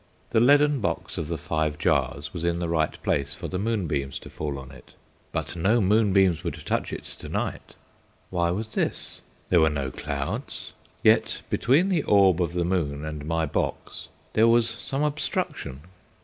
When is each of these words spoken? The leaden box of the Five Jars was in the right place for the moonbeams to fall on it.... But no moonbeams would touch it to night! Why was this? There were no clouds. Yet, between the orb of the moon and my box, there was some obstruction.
The 0.31 0.39
leaden 0.39 0.79
box 0.79 1.19
of 1.19 1.27
the 1.27 1.37
Five 1.37 1.77
Jars 1.77 2.33
was 2.33 2.43
in 2.43 2.57
the 2.57 2.67
right 2.67 2.99
place 3.03 3.35
for 3.35 3.47
the 3.47 3.59
moonbeams 3.59 4.17
to 4.21 4.31
fall 4.31 4.57
on 4.57 4.71
it.... 4.71 4.95
But 5.31 5.55
no 5.55 5.79
moonbeams 5.79 6.43
would 6.43 6.65
touch 6.65 6.91
it 6.91 7.03
to 7.03 7.29
night! 7.29 7.75
Why 8.31 8.49
was 8.49 8.73
this? 8.73 9.21
There 9.49 9.61
were 9.61 9.69
no 9.69 9.91
clouds. 9.91 10.73
Yet, 11.03 11.43
between 11.51 11.89
the 11.89 12.01
orb 12.01 12.41
of 12.41 12.53
the 12.53 12.65
moon 12.65 13.05
and 13.05 13.25
my 13.25 13.45
box, 13.45 14.07
there 14.33 14.47
was 14.47 14.67
some 14.67 15.03
obstruction. 15.03 15.81